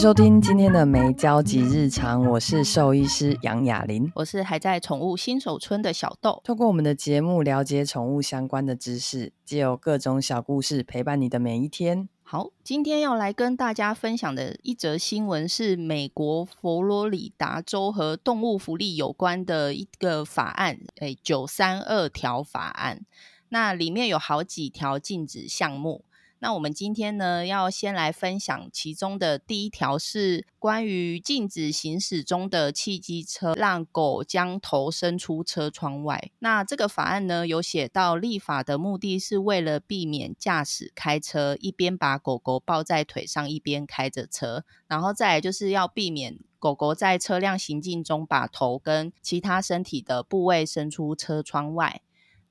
[0.00, 6.40] 收听今天的没交集日常，我是兽医师杨雅琳，我是还在宠物新手村的小豆。
[6.42, 12.08] 透过我们的节目了解宠物相关的知识，借由各种小故事陪伴你的每一天。
[12.22, 23.02] 好，今天要来跟大家分享的一则新闻是美国佛罗里达州和动物福利有关的一个法案，诶，九三二条法案。
[23.50, 26.06] 那里面有好几条禁止项目。
[26.42, 36.30] 那我们今天呢，要先来分享其中的第一条，是关于禁止行驶中的汽机车让狗将头伸出车窗外。
[36.38, 52.00] 那这个法案呢，有写到立法的目的是为了避免驾驶开车一边把狗狗抱在腿上一边开着车，然后再来就是要避免狗狗在车辆行进中把头跟其他身体的部位伸出车窗外。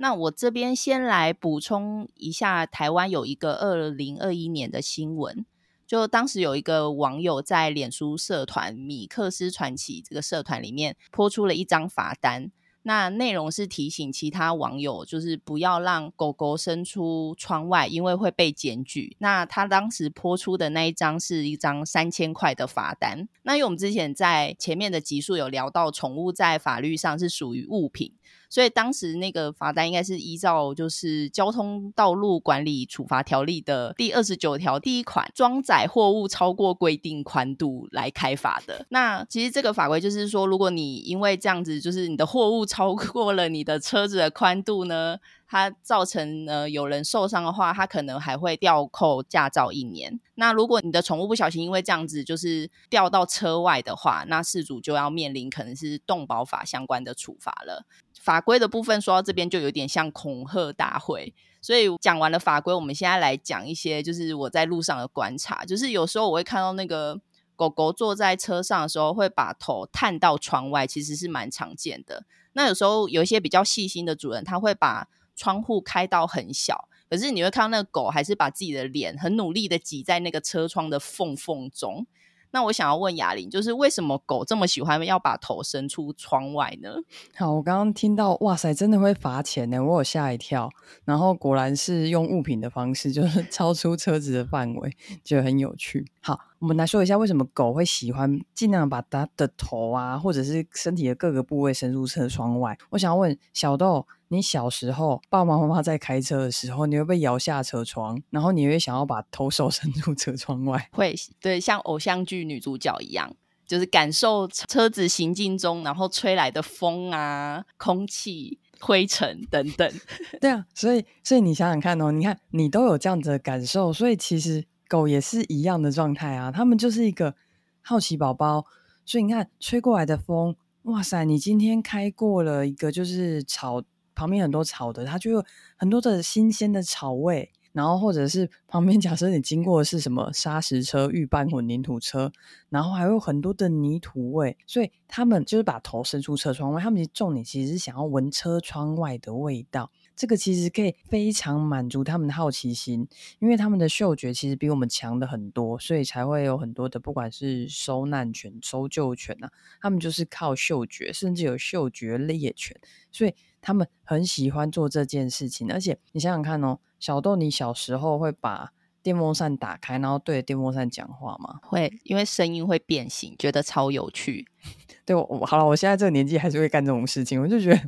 [0.02, 5.46] 那我这边先来补充一下，台湾有一个二零二一年的新闻，
[5.86, 12.50] 就当时有一个网友在脸书社团“米克斯传奇”这个社团里面泼出了一张罚单，
[12.84, 19.18] 那内容是提醒其他网友，就是不要让狗狗伸出窗外，因为会被检举。
[19.20, 23.28] 那他当时泼出的那一张是一张三千块的罚单。
[23.44, 28.14] 那因为我们之前在前面的集数有聊到，宠物在法律上是属于物品。
[28.50, 38.86] 所以当时那个罚单应该是依照就是交通道路管理处罚条例的第二十九条第一款，装载货物超过规定宽度来开罚的。
[38.90, 50.20] 那其实这个法规就是说，如果你因为这样子，就是你的货物超过了你的车子的宽度呢，它造成呃有人受伤的话，它可能还会吊扣驾照一年。
[50.36, 57.86] 那如果你的宠物不小心因为这样子就是掉到车外的话，那事主就要面临可能是动保法相关的处罚了。
[58.20, 67.20] 法规的部分说到这边就有点像恐吓大会，所以讲完了法规，我们现在来讲一些就是我在路上的观察，就是有时候我会看到那个
[67.56, 72.26] 狗狗坐在车上的时候会把头探到窗外，其实是蛮常见的。
[72.52, 82.06] 那有时候有一些比较细心的主人，他会把窗户开到很小，可是你会看到那个狗还是把自己的脸很努力的挤在那个车窗的缝缝中。
[82.52, 86.96] 那我想要问雅玲，就是为什么狗这么喜欢要把头伸出窗外呢？
[87.38, 90.70] 好，我刚刚听到，哇塞，真的会罚钱呢，我有吓一跳。
[91.06, 96.06] 然后果然是用物品的方式，就是 超出车子的范围，就很有趣。
[96.22, 96.40] 好。
[96.60, 102.78] 我们来说一下为什么狗会喜欢尽量把它的头啊，或者是身体的各个部位伸入车窗外。
[102.90, 110.90] 我想要问小豆，你小时候爸爸妈妈在开车的时候，你会被摇下车窗，然后你会想要把头手 伸入车窗外？
[110.92, 113.34] 会，对，像偶像剧女主角一样，
[113.66, 119.90] 就是感受车子行进中，然后吹来的风啊、空气、灰尘等等。
[120.42, 124.66] 对啊，所以，所以你想想看哦，你看你都有这样子的感受，所以其实。
[124.90, 127.36] 狗也是一样的状态啊，它们就是一个
[127.82, 128.66] 好奇宝宝，
[129.06, 131.24] 所以你看吹过来的风，哇塞！
[131.24, 133.84] 你今天开过了一个就是草
[134.16, 135.46] 旁边很多草的，它就有
[135.78, 142.32] 很多的新鲜的草味，然后或者是旁边 假设你经过的是什么砂石车、预拌混凝土车，
[142.70, 149.92] 然后还有很多的泥土味，所以他们就是把头伸出车窗外，他们重点其实是想要闻车窗外的味道。
[150.20, 153.08] 这个其实可以非常满足他们的好奇心，
[153.40, 159.50] 因为他们的嗅觉其实比我们强的很多，所以才会有很多的不管是收难犬、搜救犬啊，
[159.80, 162.78] 他们就是靠嗅觉，甚至有嗅觉猎犬，
[163.14, 165.72] 所以他们很喜欢做这件事情。
[165.72, 168.74] 而且你想想看哦，小豆，你小时候会把
[169.10, 171.60] 电风扇打开，然后对着电风扇讲话吗？
[171.64, 174.46] 会，因为声音会变形，觉得超有趣。
[175.04, 177.82] 对，我好了，我现在这个年纪还是会干这种事情，我就觉得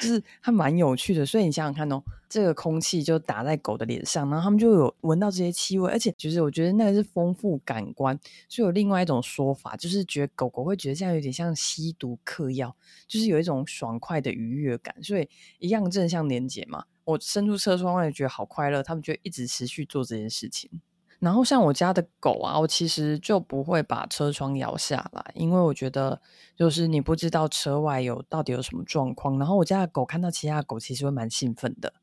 [0.00, 1.24] 就是它蛮有趣的。
[1.24, 8.18] 所以你想想看哦，这个空气就打在狗的脸上，然后他们就有闻到这些气味，而且就是我觉得那个是丰富感官。
[8.48, 12.74] 所以有另外一种说法，就是觉得狗狗会觉得这样有点像吸毒嗑药，
[13.06, 15.00] 就是有一种爽快的愉悦感。
[15.00, 15.28] 所以
[15.60, 20.70] 一样正向连结嘛，我伸出车窗外觉得好快乐，他们就会一直持续做这件事情。
[21.20, 26.20] 然后像我家的狗啊，我其实就不会把车窗摇下来，因为我觉得
[26.54, 29.38] 就是你不知道车外有到底有什么状况。
[29.38, 31.94] 然后我家的狗看到其他的狗，其实会蛮兴奋的。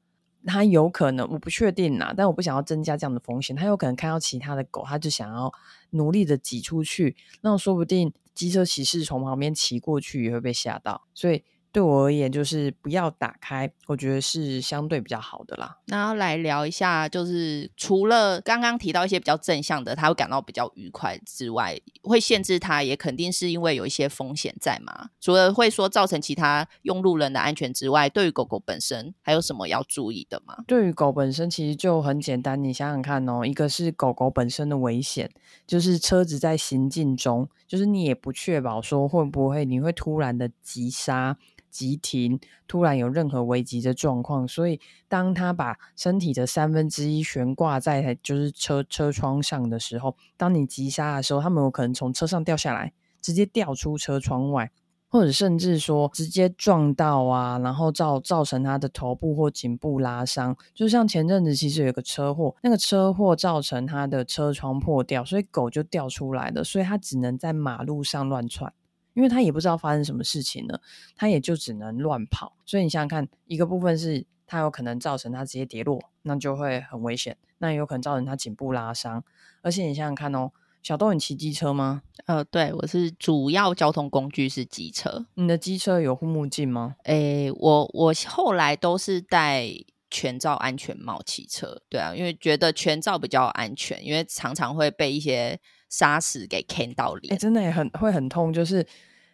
[0.48, 3.56] 它有可能，我不确定呐，但我不想要增加这样的风险。
[3.56, 5.52] 它有可能看到其他的狗，它就想要
[5.92, 11.04] 努力的挤出去，那说不定机车骑士从旁边骑过去也会被吓到。
[11.14, 15.78] 所以对我而言，就是不要打开，我觉得是相对比较好的啦。
[15.86, 25.12] 那要来聊一下，就是除了刚刚提到一些比较正向的，他会感到比较愉快之外，会限制他，也肯定是因为有一些风险在嘛。
[25.22, 30.58] 除了会说造成其他用路人的安全之外，对于狗狗本身还有什么要注意的吗？
[30.68, 35.32] 对于狗本身，其实就很简单，你想想看哦，一个是狗狗本身的危险，
[35.66, 41.38] 就是车子在行进中，就是你也不确保说会不会你会突然的急刹。
[41.72, 54.70] 急停，突然有任何危急的状况，所以当他把身体的三分之一悬挂在就是车车窗上的时候，当你急刹的时候，他们有可能从车上掉下来，直接掉出车窗外，
[55.08, 60.56] 或者甚至说直接撞到啊，然后造造成他的头部或颈部拉伤。
[60.74, 68.72] 就像前阵子其实有个车祸，那个车祸造成他的车窗破掉，所以狗就掉出来了，所以他只能在马路上乱窜。
[69.14, 70.82] 因为他也不知道发生什么事情了，
[71.16, 72.54] 他也就只能乱跑。
[72.66, 79.24] 所以你想想看，一个部分是他有可能造成他直接跌落，那就会很危险；那也有可能造成他颈部拉伤。
[79.62, 82.04] 而且你想想看哦，小豆，你骑机车吗？
[82.26, 85.26] 呃，对，我是主要交通工具是机车。
[85.36, 86.96] 你的机车有护目镜吗？
[87.04, 89.68] 诶，我我后来都是戴
[90.12, 91.82] 全罩安全帽骑车。
[91.90, 95.60] 对啊，因为觉得全罩比较安全，因为常常会被一些。
[95.92, 98.54] 沙石给砍到脸，哎、欸，真的也很会很痛。
[98.54, 98.88] 就是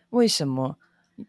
[0.10, 0.76] 为什么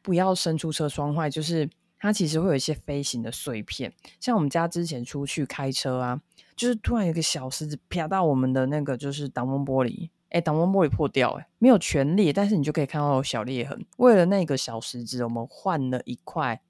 [0.01, 1.29] 不要伸出车窗外？
[1.29, 1.69] 就是
[1.99, 3.93] 它其实会有一些飞行的碎片。
[4.19, 6.19] 像我们家之前出去开车啊，
[6.57, 13.85] 就是突然有个小石子啪到我们的那个就是挡风玻璃，哎、欸，挡风玻璃破掉、欸，哎，没有全裂，但是你就可以看到有小裂痕。
[13.99, 16.63] 为了那个小石子，我们换了一块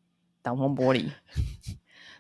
[0.42, 1.12] 挡风玻璃。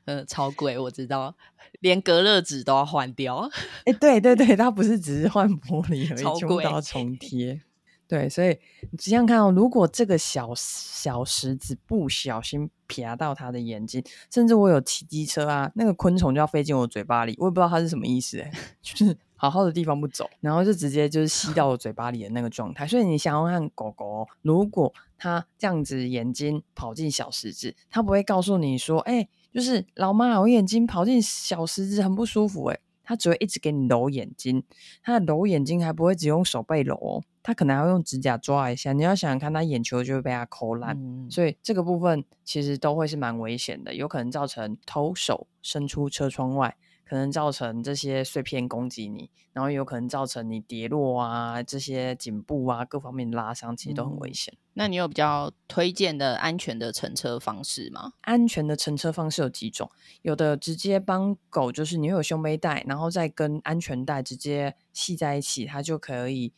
[0.08, 1.36] 呃，超贵，我知道，
[1.80, 3.46] 连隔热纸都要换掉。
[3.84, 7.60] 哎、欸，对对对，它不是只是换玻璃而已，超贵，都要重贴。
[8.06, 8.58] 对，所以
[8.90, 14.02] 你想想看哦，如果这个小小石子不小心撇到他的眼睛，
[14.32, 18.50] 甚至我有骑机车啊，那个昆虫就要飞进我嘴巴里，我也不知道它是什么意思，哎，
[18.80, 22.86] 就是好好的地方不走，然后就直接就是吸到我嘴巴里的那个状态。
[22.86, 29.28] 所以你想要看狗狗，如果它这样子眼睛跑进小石子，它不会告诉你说，哎、欸。
[29.58, 32.78] 就是老妈，我眼睛跑进小石子，很不舒服诶。
[33.02, 34.62] 他只会一直给你揉眼睛，
[35.02, 38.92] 他揉眼睛还不会只用手背揉哦，他可能还要用指甲抓一下。
[38.92, 46.76] 你要想想看，他眼球就会被他抠烂，嗯、所以这个部分其实都会是蛮危险的，有可能造成头手伸出车窗外。
[47.04, 54.52] 可能造成这些碎片攻击你，然后有可能造成你跌落啊，这些颈部啊各方面拉伤，其实都很危险。
[54.52, 54.67] 嗯。
[54.78, 58.12] 那你有比较推荐的安全的乘车方式吗？
[58.20, 59.90] 安全的乘车方式有几种，
[60.22, 66.52] 有的直接帮狗，就是你有胸背带，然后再跟安全带直接系在一起，它就可以。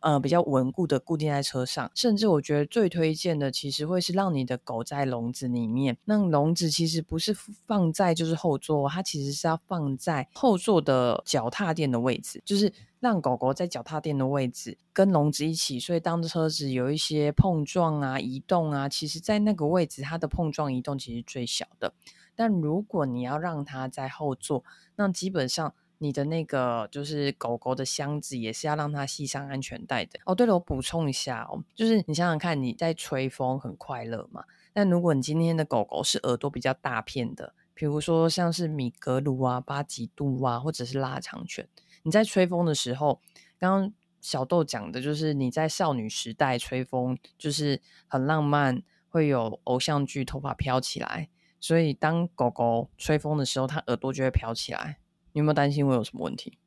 [0.00, 5.98] 呃，比较稳固的固定在车上，甚至我觉得最推荐的，其实会是让你的狗在笼子里面。
[6.06, 7.36] 那笼子其实不是
[7.66, 15.78] 放在就是后座，它其实是要放在后座的脚踏垫的位置，就是让狗狗在脚踏垫的位置跟笼子一起。
[15.78, 21.92] 所以当车子有一些碰撞啊、移动啊，其实在那个位置它的碰撞移动其实最小的。
[22.34, 24.64] 但如果你要让它在后座，
[24.96, 25.74] 那基本上。
[25.98, 30.34] 你的那个就是狗狗的箱子，也是要让它系上安全带的哦。
[30.34, 34.44] 对了，我补充一下哦，就是你想想看，你在吹风很快乐嘛？
[34.72, 41.68] 但如果你今天的狗狗是耳朵比较大片的，比如说像是米格鲁啊、巴吉杜啊，或者是腊肠犬，
[42.02, 43.20] 你在吹风的时候，
[43.58, 51.28] 刚刚小豆讲的就是你在少女时代吹风，就是很浪漫，会有偶像剧头发飘起来，
[51.60, 54.98] 所以当狗狗吹风的时候，它耳朵就会飘起来。
[55.34, 56.58] 你有没有担心我有什么问题？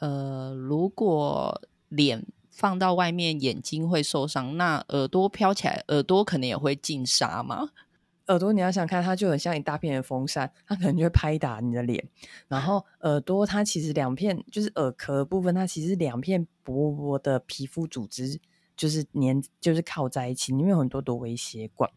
[0.00, 7.70] 呃，如果脸放到外面，眼睛会受伤，那耳朵飘起来，耳朵可能也会进沙嘛？
[8.28, 12.08] 耳朵你要想看，它就很像一大片的风扇，它可能就会拍打你的脸。
[12.48, 18.40] 然后耳朵它其实两片，就是耳壳部分，它其实两片薄薄的皮肤组织，
[18.76, 21.90] 就是粘，就是靠在一起，里面有很多的微血管。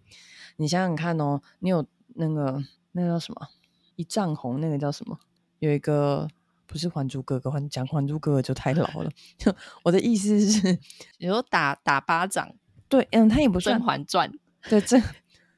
[0.57, 3.47] 你想想看哦，你有那个那个叫什么？
[3.95, 5.19] 一丈红，那个叫什么？
[5.61, 6.27] 有一个
[6.65, 9.09] 不是《还珠格格》，讲《还珠格格》就太老了。
[9.85, 10.79] 我的意思是，
[11.19, 12.51] 有打打巴掌，
[12.89, 14.31] 对，嗯，他也不算《甄嬛传》，
[14.67, 14.99] 对，这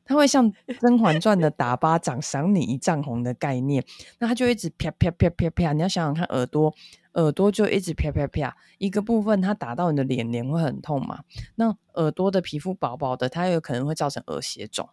[0.04, 3.82] 他会像《甄嬛传》的打巴掌赏你一丈红的概念，
[4.20, 5.72] 那他就一直啪啪啪啪啪。
[5.72, 6.76] 你要想想看，耳朵
[7.14, 11.24] 耳朵就一直啪啪啪，一个部分它打到你的脸，脸会很痛嘛。
[11.56, 14.90] 那耳朵的皮肤薄薄的，它有可能会造成耳血肿。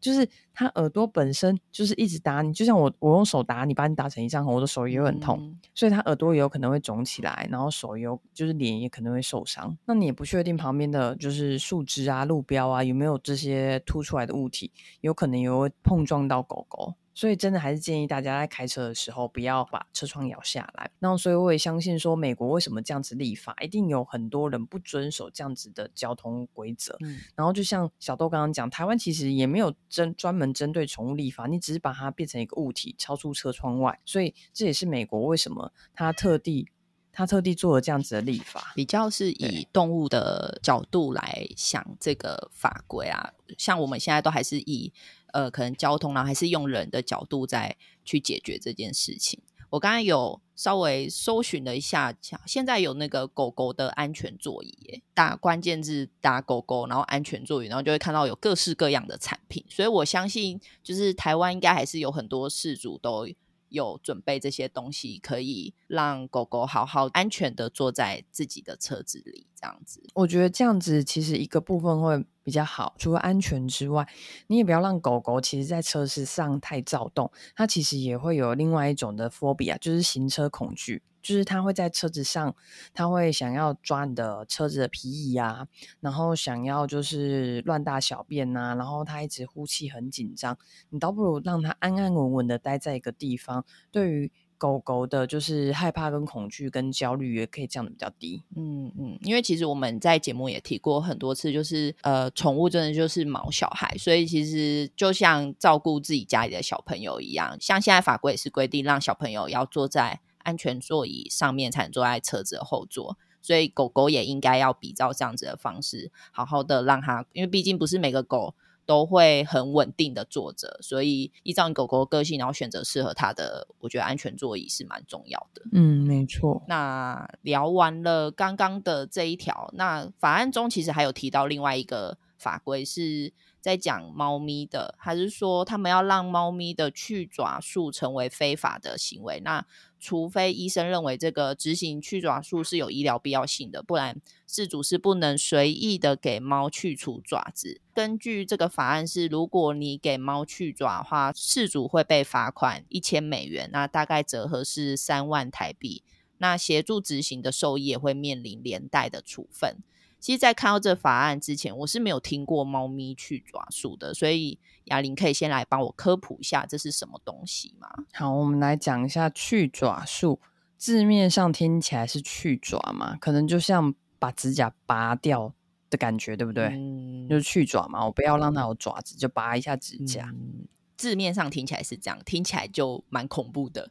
[0.00, 9.76] 就是他耳朵本身就是一直打你，就像我我用手打你，把你打成一张红，我的手也很痛，嗯、所以他耳朵也有可能会肿起来，然后手有就是脸也可能会受伤。
[9.84, 16.94] 那你也不确定旁边的就是树枝啊、路标啊有没有这些凸出来的物体，有可能也会碰撞到狗狗。
[17.20, 20.90] 所以真的还是建议大家在开车的时候不要把车窗摇下来。
[21.00, 26.96] 那所以我也相信说，美国为什么这样子立法，一定有很多人不遵守这样子的交通规则。
[27.00, 34.00] 嗯，然后就像小豆刚刚讲，台湾其实也没有针专门针对宠物立法，你只是把它变成一个物体超出车窗外。
[34.06, 36.70] 所以这也是美国为什么他特地
[37.12, 43.34] 他特地做了这样子的立法，比较是以动物的角度来想这个法规啊。
[43.58, 44.94] 像我们现在都还是以。
[45.32, 49.40] 呃，可能交通呢，还是用人的角度再去解决这件事情。
[49.70, 52.12] 我刚才有稍微搜寻了一下，
[52.44, 59.64] 现在有那个狗狗的安全座椅，打关键字打狗狗，然后安全座椅，然后就会看到有各式各样的产品。
[59.68, 63.28] 所以我相信，就是台湾应该还是有很多事主都
[63.68, 70.02] 有准备这些东西，可以让狗狗好好安全的坐在自己的车子里，这样子。
[70.14, 74.08] 我觉得这样子其实一个部分会比较好，除了安全之外，
[74.48, 81.00] 你也不要让狗狗其实在车子上太躁动，它其实也会有另外一种的 phobia，就是行车恐惧。
[81.22, 82.56] 就是它会在车子上，
[82.92, 85.68] 它会想要抓你的车子的皮椅啊，
[86.00, 93.64] 然后想要就是乱大小便呐、啊，然后它一直呼气很紧张，你倒不如让它安安稳稳的待在一个地方。
[93.92, 98.42] 对于狗狗的，就是害怕跟恐惧跟焦虑也可以降得比较低。
[98.54, 110.20] 嗯嗯，因为其实我们在节目也提过很多次，就是呃，宠物真的就是毛小孩，所以其实就像照顾自己家里的小朋友一样，像现在法规也是规定让小朋友要坐在。
[110.42, 118.54] 安全座椅上面才能坐在车子的后座，所以狗狗也应该要比照这样子的方式，好好的让它，因为毕竟不是每个狗
[118.90, 125.62] 都会很稳定的坐着，所以依照你狗狗的个性，然后选择适合它的，我觉得安全座椅是蛮重要的。
[125.70, 126.64] 嗯，没错。
[126.66, 133.32] 那聊完了刚刚的这一条，那法案中其实还有提到另外一个法规是。
[133.60, 139.38] 在讲猫咪的，还是说他们要让猫咪的去爪术成为非法的行为？
[139.40, 139.62] 那
[140.00, 147.80] 除非医生认为这个执行去爪术是有医疗必要性的，不然饲主是不能随意的给猫去除爪子。
[147.92, 156.02] 根据这个法案是，如果你给猫去爪的话，饲主会被罚款一千美元，那大概折合是三万台币。
[156.38, 159.76] 那协助执行的兽医也会面临连带的处分。
[160.20, 167.88] 其实，在看到这法案之前，我是没有听过猫咪去爪术的，所以雅琳可以先来帮我科普一下这是什么东西吗？
[168.12, 170.38] 好，我们来讲一下去爪术。
[170.76, 175.52] 字面上听起来是去爪嘛，可能就像把指甲拔掉
[175.88, 176.66] 的感觉，对不对？
[176.66, 180.30] 嗯，就是去爪嘛，我不要让它有爪子，就拔一下指甲。
[180.32, 183.90] 嗯，字面上听起来是这样，听起来就蛮恐怖的。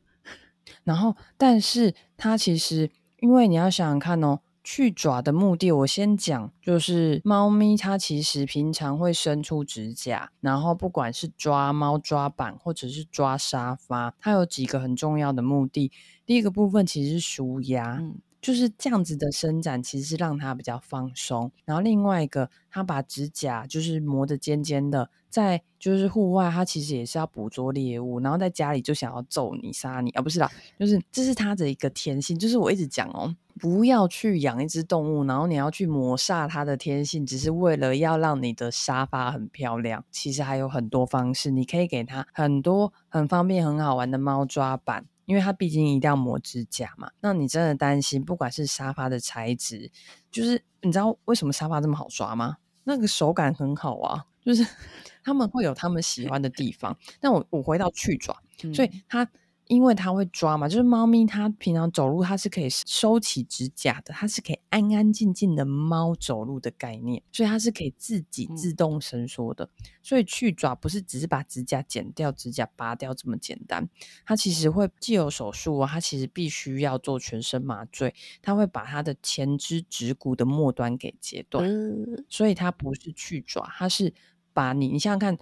[0.84, 4.40] 然后，但是它其实，因为你要想想看哦。
[4.64, 15.92] 去爪的目的，我先讲，就是猫咪它其实平常会伸出指甲，然后不管是抓猫抓板或者是抓沙发，它有几个很重要的目的。
[16.26, 18.02] 第一个部分其实是舒压。
[18.42, 21.52] 就是这样子的伸展，其实是让它比较放松。
[21.66, 28.20] 然后另外一个，它把指甲就是磨得尖尖的，在就是户外，它其实也是要捕捉猎物。
[28.20, 32.40] 然后在家里就想要揍你、杀你啊，不是啦，就是这是它的一个天性。
[32.40, 40.06] 就是我一直讲哦，不要去养一只动物，然后你要去磨煞它的天性，只是为了要让你的沙发很漂亮。
[40.12, 45.06] 其实还有很多方式，你可以给它很多很方便、很好玩的猫抓板。
[45.30, 49.92] 因为它毕竟一定要磨指甲嘛，那你真的担心，不管是沙发的材质，
[50.32, 52.58] 就是你知道为什么沙发这么好刷吗？
[52.86, 54.66] 那个手感很好啊，就是
[55.24, 56.98] 他们会有他们喜欢的地方。
[57.20, 58.36] 但我我回到去爪，
[58.74, 59.30] 所以它。
[59.70, 69.66] 因为它会抓嘛，就是猫咪它平常走路它是可以收起指甲的，它是可以安安静静的猫走路的概念，所以它是可以自己自动伸缩的。
[69.66, 69.70] 嗯、
[70.02, 73.88] 所以去爪不是只是把指甲剪掉、指甲拔掉这么简单，
[74.26, 84.12] 它其实会既有手术哦，它其实必须要做全身麻醉，它会把它的前肢指骨的末端给截断，嗯、所以它不是去爪，它是
[84.52, 85.38] 把你你想想看，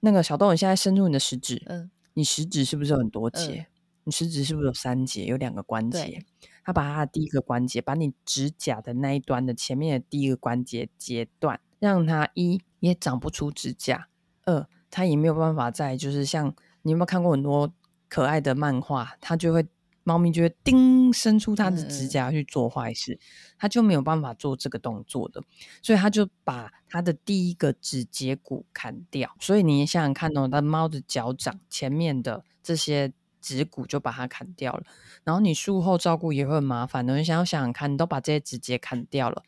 [0.00, 1.90] 那个小动物现在伸出你的食指，嗯。
[2.16, 3.60] 你食指是不是有很多节？
[3.60, 3.66] 嗯、
[4.04, 5.26] 你食指是不是有三节？
[5.26, 5.98] 有两个关节。
[5.98, 6.26] 对
[6.64, 14.08] 他把他的第一个关节，把你指甲的那一端的前面的第一个关节截断，让它一也长不出指甲，
[14.46, 17.72] 二它也没有办法再就是像你有没有看过很多
[18.08, 19.66] 可爱的漫画，它就会
[20.06, 23.18] 猫咪就会叮伸出它的指甲去做坏事，
[23.58, 25.42] 它、嗯、就没有办法做这个动作的，
[25.82, 29.34] 所以它就把它的第一个指节骨砍掉。
[29.40, 34.84] 所以你想想看哦，它猫的脚掌前面的这些指骨就把它砍掉了，
[35.24, 37.16] 然后你术后照顾也会很麻烦的。
[37.16, 39.42] 你想要想想看，你都把这些指节砍掉了，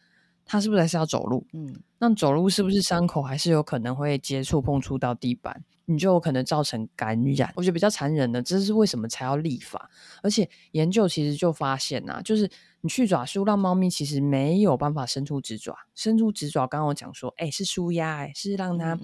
[0.48, 1.46] 它是不是还是要走路？
[1.52, 5.62] 嗯，那走路是不是伤口还是有可能会接触碰触到地板？
[5.84, 9.90] 你就有可能造成感染，我觉得比较残忍的，这是为什么才要立法？
[10.22, 12.50] 而且研究其实就发现呐、啊，就是
[12.82, 18.98] 你去爪术让猫咪其实没有办法伸出指爪，伸出指爪，刚刚我讲说，哎，是舒压，哎，是让它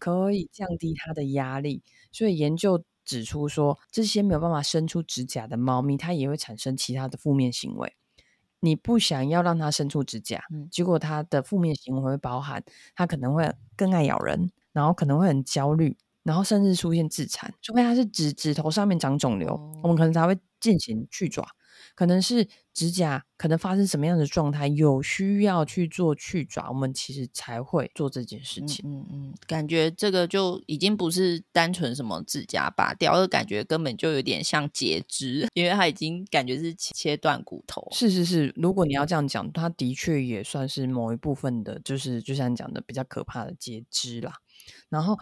[0.00, 1.76] 可以降低它的压力。
[1.76, 7.94] 嗯嗯嗯，所以研究指出说，这些没有办法伸出指甲的猫咪，它也会产生其他的负面行为。
[8.64, 12.62] 你不想要让它伸出指甲，嗯、结果它的负面行为会包含，
[12.94, 15.96] 它可能会更爱咬人，然后可能会很焦虑。
[16.24, 21.46] 然后甚至出现自残，除非它是指指头上面长肿瘤，哦、我们可能才会进行去爪。
[21.94, 28.84] 可能是指甲可能发生什么样的状态，有需要去做去爪，我们其实才会做这件事情。
[28.88, 37.86] 嗯嗯，感觉这个就已经不是单纯什么指甲拔掉，而感觉根本就有点像截肢，因为它已经感觉是切断骨头。
[37.92, 44.32] 是是是，如果你要这样讲，它的确也算是某一部分的，就是就像你讲的比较可怕的截肢啦。
[44.88, 45.16] 然后。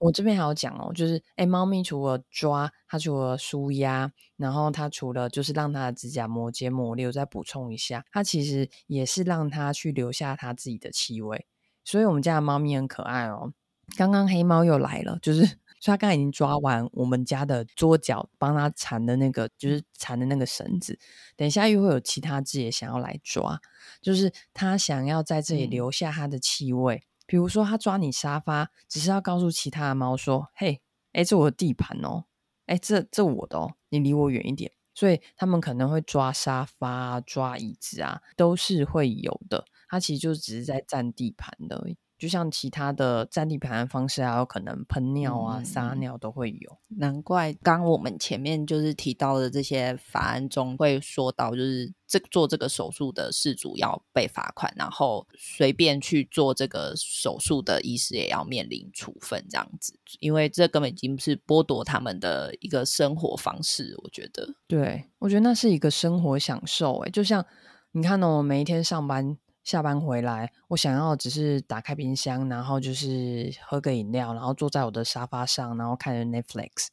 [0.00, 11.48] 我这边还要讲哦，就是哎，猫咪除了抓，它除了舒压，然后它除了就是让它的指甲磨尖磨利，我再补充一下，它其实也是让它去留下它自己的气味。
[11.84, 13.52] 所以我们家的猫咪很可爱哦。
[13.96, 20.96] 刚刚黑猫又来了，就是所以它刚才已经抓完我们家的桌角，帮它缠的那个就是缠的那个绳子。
[21.36, 23.58] 等一下又会有其他只也想要来抓，
[24.00, 26.94] 就是它想要在这里留下它的气味。
[26.94, 30.80] 嗯比如说，他抓你沙发，只是要告诉其他的猫说：“嘿，
[31.12, 32.24] 哎，这我的地盘哦，
[32.64, 39.66] 哎，这这我的哦，你离我远一点。”所以他们可能会抓沙发、抓椅子啊，都是会有的。
[39.90, 41.86] 它其实就只是在占地盘的。
[42.18, 46.78] 就像其他的占地盘的方式，还有可能喷尿啊、撒尿都会有。
[46.88, 63.94] 难怪刚我们前面就是提到的这些法案中会说到，就是这做这个手术的事主要被罚款，然后随便去做这个手术的医师也要面临处分这样子，因为这根本已经是剥夺他们的一个生活方式。
[64.02, 66.98] 我觉得，对，我觉得那是一个生活享受。
[67.00, 67.46] 诶，就像
[67.92, 69.38] 你看哦，我每一天上班。
[69.68, 76.86] 下班回来，我想要只是打开冰箱，然后就是喝个饮料，然后坐在我的沙发上，然后看 Netflix。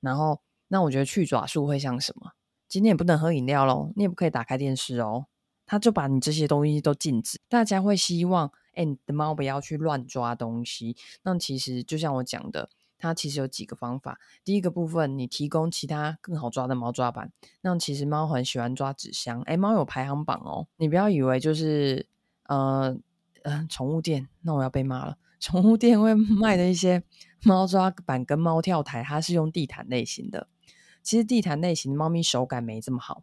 [0.00, 2.32] 然后，那我觉得去爪术会像什么？
[2.66, 5.26] 今天也不能喝饮料喽，你也不可以打开电视哦。
[5.66, 7.38] 他就把你这些东西都禁止。
[7.48, 10.96] 大家会希望，哎，你的猫不要去乱抓东西。
[11.22, 12.70] 那其实就像我讲的。
[12.98, 14.18] 它其实有几个方法。
[14.42, 17.30] 第一个部分，你提供其他更好抓的猫抓板。
[17.60, 20.66] 那其实猫很喜欢抓纸箱，诶，猫有排行榜哦。
[20.78, 22.06] 你不要以为就是
[22.48, 22.96] 呃
[23.42, 25.18] 呃宠物店，那我要被骂了。
[25.38, 27.02] 宠物店会卖的一些
[27.42, 30.48] 猫抓板跟猫跳台，它是用地毯类型的。
[31.02, 33.22] 其实地毯类型的猫咪手感没这么好，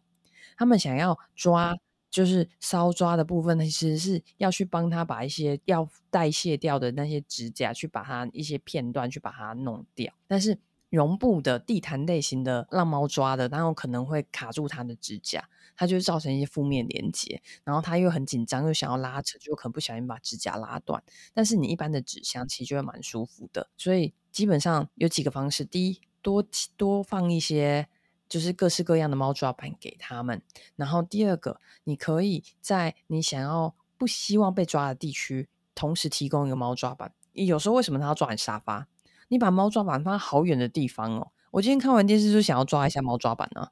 [0.56, 1.74] 他们想要抓。
[2.10, 10.14] 就是搔抓的部分呢，其实是要去帮他把一些要代谢掉的那些指甲，去把它一些片段去把它弄掉。
[10.28, 10.56] 但是
[10.94, 17.42] 绒布的地毯类型的让猫抓的，然后可能会卡住它的指甲，它就造成一些负面连接。
[17.64, 21.02] 然后它又很紧张，又想要拉扯，就可能不小心把指甲拉断。
[21.32, 23.68] 但是你一般的纸箱其实就会蛮舒服的。
[23.76, 26.44] 所以基本上有几个方式：第一，多
[26.76, 27.88] 多放一些。
[28.26, 30.42] 就是各式各样的猫抓板给他们，
[30.76, 37.12] 然后第二个，你可以在你想要不希望被抓的地区，同时提供一个猫抓板。
[37.32, 38.88] 有时候为什么它要抓你沙发？
[39.34, 41.32] 你把猫抓板放好远的地方哦。
[41.50, 43.70] 我今天看完电视就想要抓一下猫抓板呢，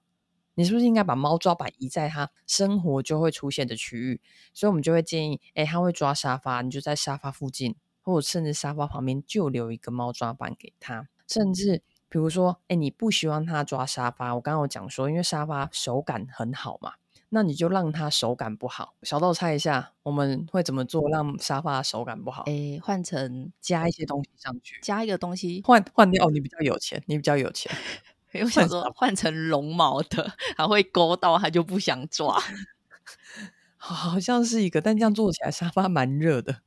[0.55, 4.21] 你是不是应该把猫抓板移在它生活就会出现的区域？
[4.53, 11.85] 所以我们就会建议，诶，它会抓沙发，你就在沙发附近，或者甚至沙发旁边就留一个猫抓板给它，甚至。
[12.09, 16.95] 比如说，哎，你不希望它抓沙发，我刚刚有讲说，因为沙发手感很好嘛，
[17.35, 18.95] 那你就让他手感不好。
[19.03, 22.43] 小豆猜一下，我们会怎么做让沙发手感不好？
[22.45, 26.27] 诶，换成加一些东西上去，加一个东西，换换掉。
[26.27, 27.73] 哦，你比较有钱，你比较有钱。
[28.43, 32.39] 我想说，换成绒毛的，还会勾到，他就不想抓。
[33.79, 36.61] 好像是一个，但这样做起来沙发蛮热的。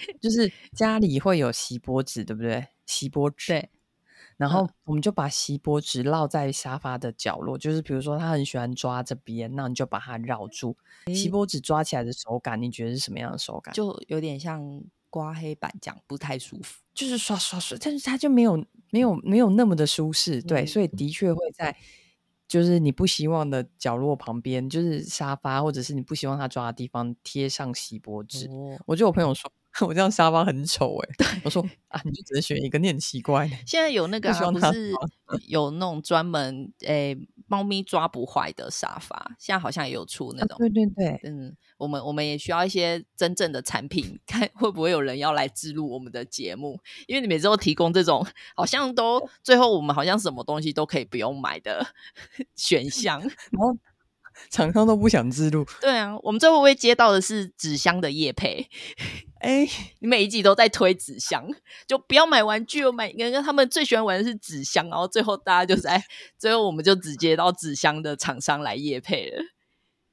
[0.20, 2.68] 就是家里会有锡箔纸，对不对？
[2.86, 3.52] 锡箔纸。
[3.52, 3.70] 对。
[4.36, 10.76] 然后我们就把锡箔纸绕在沙发的角落，嗯、就是比如说他很喜欢抓这边，那你就把它绕住。
[11.14, 13.74] 锡箔纸抓起来的手感，你觉得是什么样的手感？
[13.74, 16.82] 就有点像刮黑板这样，不太舒服。
[16.92, 20.42] 就是刷刷刷，但是它就没有没有没有那么的舒适。
[20.42, 21.76] 对，嗯、所以的确会在
[22.48, 28.46] 就是你不希望的角落旁边，就是沙发，或者是你不希望他抓的地方，贴上锡箔纸。
[28.48, 31.14] 哦、我就有朋友说，我这样沙发很丑哎。
[31.18, 33.48] 对，我说啊，你就只能选一个，你很奇怪。
[33.66, 34.92] 现在有那个、啊，不是
[35.48, 37.14] 有那种专门诶。
[37.14, 40.56] 欸猫咪抓不坏的沙发，现在好像也有出那种。
[40.56, 46.80] 啊、对对对，嗯，我们我们也需要一些真正的产品，看会不会有人要来置入我们的节目。
[47.06, 51.86] 因为你每次都提供这种，好像都最后我们好像什么东西都可以不用买的
[52.56, 53.76] 选项， 然后
[54.50, 55.66] 厂商都不想自录。
[55.80, 58.68] 对啊，我们最后会接到的是纸箱的业配。
[59.40, 59.68] 哎，
[60.00, 61.46] 你每一集都在推纸箱，
[61.86, 66.02] 就不要买玩具哦，买人家他们最喜欢玩的是纸箱，然后最后大家就在
[66.38, 69.42] 最后我们就直接到纸箱的厂商来叶配了。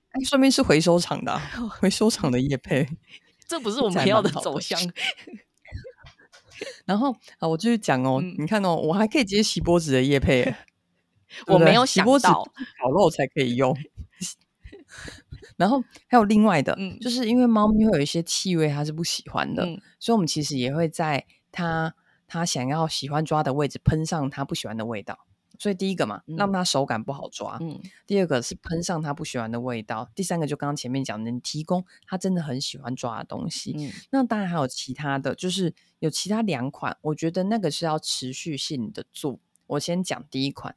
[0.09, 1.41] 哎，顺便是回收厂的、啊，
[1.79, 2.87] 回收厂的业配，
[3.47, 4.79] 这不是我们要的走向。
[6.85, 10.53] 然后啊，我继续讲哦、嗯，你看哦，我还可以接锡箔纸的业配，
[11.47, 12.47] 我没有想到
[12.79, 13.75] 烤肉才可以用。
[15.57, 21.93] 然后还有另外的，嗯，就是因为猫咪会有一些气味，它是不喜欢的，嗯，所以我们其实也会在它
[22.27, 25.25] 它想要喜欢抓的位置喷上它不喜欢的味道。
[25.59, 33.73] 所以第一个嘛，让它手感不好抓，嗯，第二个是喷上它不喜欢的味道，第三个就刚刚前面讲的，你提供它真的很喜欢抓的东西。
[33.77, 39.39] 嗯，那当然还有其他的，就是有其他两款，我觉得那个是要持续性的做。
[39.67, 40.75] 我先讲第一款。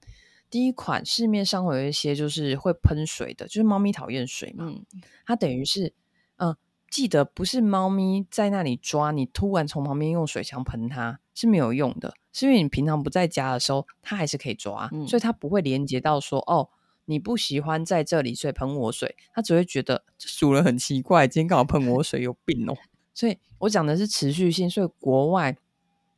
[0.48, 4.66] 第一款市面上会有一些就是会喷水的，就是猫咪讨厌水嘛。
[4.66, 4.84] 嗯，
[5.24, 5.92] 它等于是，
[6.36, 6.56] 嗯、呃，
[6.88, 16.70] 记得不是猫咪在那里抓，你突然从旁边用水枪喷它是没有用的，是因为你平常不在家的时候，它还是可以抓，嗯、所以它不会连接到说哦，
[17.06, 22.74] 你不喜欢在这里，所以喷我水，它只会觉得主人很奇怪，今天刚好喷我水，有病哦。
[23.12, 25.56] 所以我讲的是持续性，所以国外。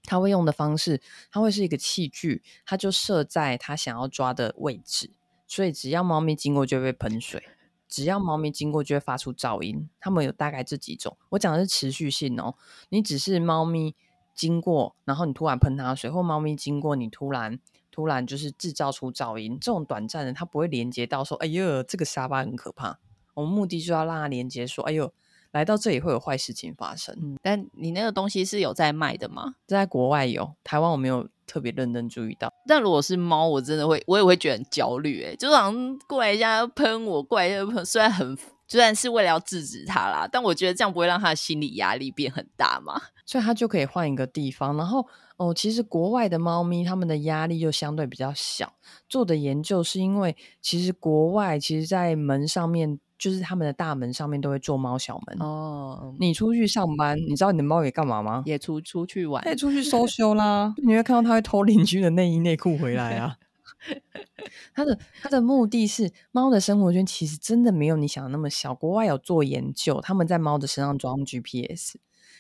[0.09, 5.11] 他会用的方式，它会是一个器具，它就设在它想要抓的位置，
[5.47, 7.43] 所以只要猫咪经过就会被喷水，
[7.87, 9.87] 只要猫咪经过就会发出噪音。
[10.01, 12.55] 它们有大概这几种，我讲的是持续性哦。
[12.89, 13.95] 你只是猫咪
[14.35, 22.99] 经过，然后你突然喷它水，或猫咪经过你突然突然就是制造出噪音，这种短暂的它不会连接到说，哎呦，这个沙发很可怕。
[23.35, 25.13] 我们目的就要让它连接说，哎呦。
[25.53, 27.17] 来到这里会有坏事情发生。
[27.21, 29.55] 嗯，但你那个东西是有在卖的吗？
[29.67, 32.53] 在国外有，台湾我没有特别认真注意到。
[32.67, 35.25] 但如果是猫，我真的会，我也会觉得很焦虑。
[35.25, 43.01] 哎，就好像过来一下要喷我，过来一下喷，虽然很，虽然是为了要制止它啦，但我觉得这样不会让它的心理压力变很大嘛。
[43.25, 44.77] 所以它就可以换一个地方。
[44.77, 45.07] 然后
[45.39, 48.75] 哦，其实国外的猫咪它们的压力就相对比较小。
[49.09, 53.01] 做的研究是因为，其实国外其实，在门上面。
[53.19, 56.15] 就是他们的大门上面都会做猫小门哦。
[56.21, 58.43] 你出去上班，你知道你的猫也干嘛吗？
[58.47, 60.75] 也出出去玩，也出去 social 啦。
[60.79, 63.37] 你会看到它会偷邻居的内衣内裤回来啊。
[64.75, 68.75] 它的它的目的是，猫的生活圈其实真的没有你想的那么小。
[68.75, 71.97] 国外有做研究，他们在猫的身上装 GPS，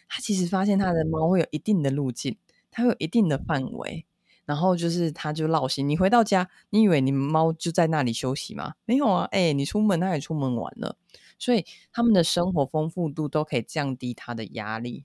[0.08, 2.36] 它其实发现它的猫会有一定的路径，
[2.70, 4.04] 它会有一定的范围。
[4.48, 5.86] 然后就是它就绕行。
[5.86, 8.72] 你回到家，你以为你猫就在那里休息吗？
[8.86, 10.96] 没有啊，哎，你出门它也出门玩了。
[11.38, 15.04] 所以他们的生活丰富度都可以降低它的压力。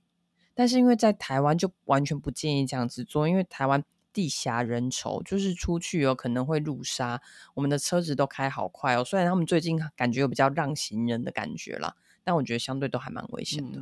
[0.54, 7.22] 但是因为在台湾就完全不建议这样子做，因为台湾地狭人稠，就是出去有可能会路杀。
[7.56, 13.82] 我们的车子都开好快哦，虽然他们最近感觉有比较让行人的感觉啦，但我觉得相对都还蛮危险的。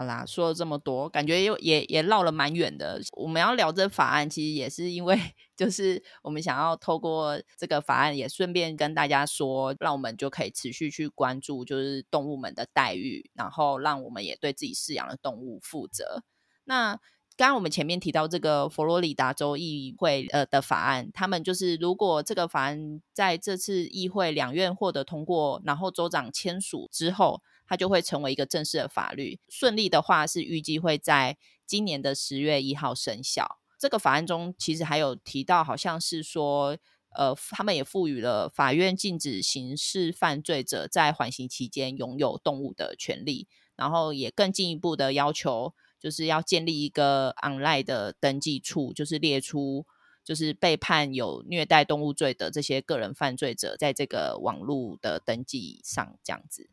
[0.00, 2.98] 好啦，说了这么多，感觉又也也绕了蛮远的。
[3.12, 5.20] 我们要聊这法案，其实也是因为，
[5.54, 16.22] 就是我们想要透过这个法案，也顺便跟大家说，让我们就可以持续去关注，就是动物们的待遇，然后让我们也对自己饲养的动物负责。
[16.64, 16.92] 那
[17.36, 27.42] 刚刚我们前面提到这个佛罗里达州议会呃的法案，他们就是如果这个法案在这次议会两院获得通过，然后州长签署之后。
[27.70, 29.38] 它就会成为一个正式的法律。
[29.48, 33.60] 顺利的话，是预计会在今年的十月一号生效。
[33.78, 36.76] 这个法案中其实还有提到，好像是说，
[37.14, 49.86] 呃，他们也赋予了法院禁止刑事犯罪者在缓刑期间拥有动物的权利，然后也更进一步的要求，就是要建立一个 online 的登记处，就是列出
[50.24, 56.68] 就是被判有虐待动物罪的这些个人犯罪者，在这个网络的登记上这样子。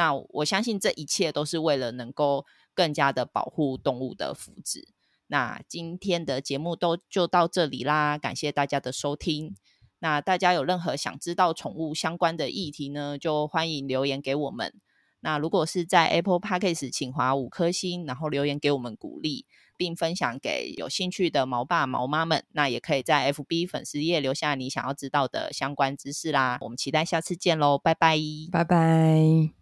[0.00, 4.84] 那我相信这一切都是为了能够更加的保护动物的福祉。
[5.26, 9.54] 那今天的节目都就到这里啦，感谢大家的收听。
[9.98, 14.72] 那大家有任何想知道宠物相关的议题呢，就欢迎留言给我们。
[15.20, 19.44] 那如果是在 Apple Podcast，请划五颗星，然后留言给我们鼓励，
[19.76, 22.42] 并分享给有兴趣的毛爸毛妈们。
[22.52, 26.56] 那也可以在 FB 粉丝页留下你想要知道的相关知识啦。
[26.62, 28.16] 我们期待下次见喽，拜拜，
[28.50, 29.59] 拜拜。